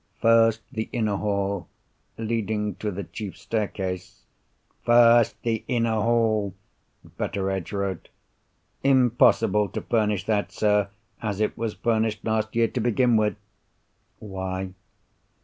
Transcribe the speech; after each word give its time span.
"First, 0.19 0.61
the 0.71 0.89
inner 0.91 1.17
hall, 1.17 1.67
leading 2.17 2.73
to 2.77 2.89
the 2.89 3.03
chief 3.03 3.37
staircase." 3.37 4.23
"'First, 4.83 5.39
the 5.43 5.63
inner 5.67 5.91
hall,'" 5.93 6.55
Betteredge 7.19 7.71
wrote. 7.71 8.09
"Impossible 8.83 9.69
to 9.69 9.81
furnish 9.83 10.25
that, 10.25 10.51
sir, 10.51 10.89
as 11.21 11.39
it 11.39 11.55
was 11.55 11.75
furnished 11.75 12.25
last 12.25 12.55
year—to 12.55 12.81
begin 12.81 13.15
with." 13.15 13.35
"Why?" 14.17 14.73